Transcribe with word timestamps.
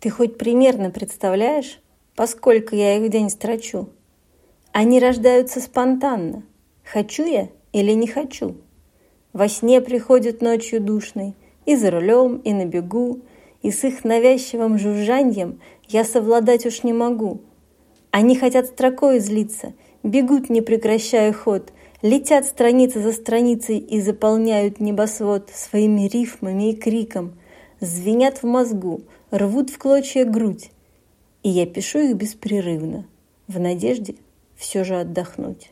Ты 0.00 0.10
хоть 0.10 0.38
примерно 0.38 0.90
представляешь, 0.90 1.80
поскольку 2.14 2.76
я 2.76 2.96
их 2.96 3.08
в 3.08 3.08
день 3.10 3.30
строчу? 3.30 3.88
Они 4.72 5.00
рождаются 5.00 5.60
спонтанно. 5.60 6.44
Хочу 6.84 7.26
я 7.26 7.48
или 7.72 7.92
не 7.92 8.06
хочу? 8.06 8.56
Во 9.32 9.48
сне 9.48 9.80
приходят 9.80 10.40
ночью 10.40 10.80
душной, 10.80 11.34
и 11.66 11.74
за 11.74 11.90
рулем, 11.90 12.36
и 12.38 12.52
на 12.52 12.64
бегу, 12.64 13.20
и 13.62 13.70
с 13.70 13.84
их 13.84 14.04
навязчивым 14.04 14.78
жужжанием 14.78 15.60
я 15.88 16.04
совладать 16.04 16.64
уж 16.64 16.84
не 16.84 16.92
могу. 16.92 17.40
Они 18.10 18.36
хотят 18.36 18.66
строкой 18.66 19.18
злиться, 19.18 19.74
бегут, 20.02 20.48
не 20.48 20.60
прекращая 20.60 21.32
ход, 21.32 21.72
летят 22.02 22.46
страницы 22.46 23.02
за 23.02 23.12
страницей 23.12 23.78
и 23.78 24.00
заполняют 24.00 24.80
небосвод 24.80 25.50
своими 25.52 26.08
рифмами 26.08 26.70
и 26.70 26.76
криком, 26.76 27.34
звенят 27.80 28.42
в 28.42 28.46
мозгу, 28.46 29.02
рвут 29.30 29.70
в 29.70 29.78
клочья 29.78 30.24
грудь. 30.24 30.70
И 31.42 31.48
я 31.48 31.66
пишу 31.66 32.00
их 32.00 32.16
беспрерывно, 32.16 33.06
в 33.46 33.60
надежде 33.60 34.16
все 34.56 34.84
же 34.84 35.00
отдохнуть. 35.00 35.70